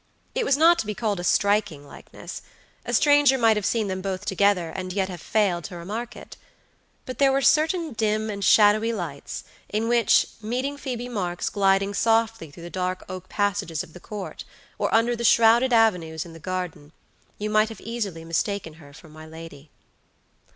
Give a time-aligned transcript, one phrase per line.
[0.33, 2.41] It was not to be called a striking likeness;
[2.87, 6.37] a stranger might have seen them both together, and yet have failed to remark it.
[7.05, 12.49] But there were certain dim and shadowy lights in which, meeting Phoebe Marks gliding softly
[12.49, 14.43] through the dark oak passages of the Court,
[14.79, 16.93] or under the shrouded avenues in the garden,
[17.37, 19.69] you might have easily mistaken her for my lady.